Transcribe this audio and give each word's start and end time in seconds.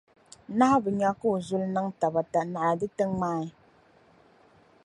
Nahu 0.57 0.77
bi 0.83 0.91
nya 0.99 1.09
ka 1.19 1.25
o 1.33 1.37
zuli 1.45 1.67
niŋ 1.75 1.87
tabata 1.99 2.39
naɣila 2.51 2.79
di 2.79 2.87
ti 2.95 3.03
ŋmaai. 3.11 3.47